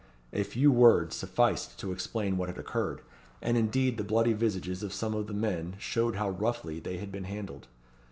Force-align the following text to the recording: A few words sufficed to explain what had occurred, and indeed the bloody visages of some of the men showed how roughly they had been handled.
A 0.33 0.41
few 0.41 0.71
words 0.71 1.15
sufficed 1.15 1.77
to 1.79 1.91
explain 1.91 2.35
what 2.35 2.49
had 2.49 2.57
occurred, 2.57 3.01
and 3.39 3.55
indeed 3.55 3.97
the 3.97 4.03
bloody 4.03 4.33
visages 4.33 4.81
of 4.81 4.93
some 4.93 5.13
of 5.13 5.27
the 5.27 5.33
men 5.35 5.75
showed 5.77 6.15
how 6.15 6.31
roughly 6.31 6.79
they 6.79 6.97
had 6.97 7.11
been 7.11 7.25
handled. 7.25 7.67